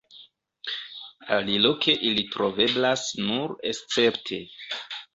Aliloke 1.35 1.95
ili 2.09 2.25
troveblas 2.33 3.07
nur 3.31 3.57
escepte. 3.77 4.45